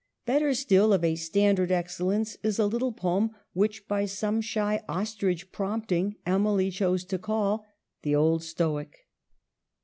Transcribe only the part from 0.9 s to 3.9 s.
of a standard excellence, is a little poem, which,